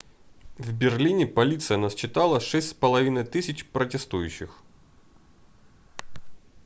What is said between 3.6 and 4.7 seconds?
протестующих